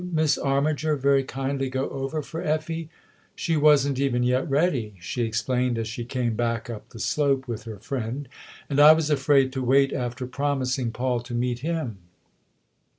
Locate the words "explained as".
5.21-5.87